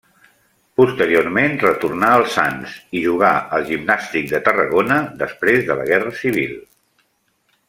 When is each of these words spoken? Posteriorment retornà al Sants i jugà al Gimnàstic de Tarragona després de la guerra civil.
Posteriorment 0.79 1.51
retornà 1.63 2.09
al 2.13 2.25
Sants 2.37 2.73
i 2.99 3.03
jugà 3.05 3.31
al 3.59 3.67
Gimnàstic 3.69 4.33
de 4.35 4.41
Tarragona 4.49 4.99
després 5.25 5.63
de 5.69 5.79
la 5.83 5.87
guerra 5.95 6.17
civil. 6.23 6.59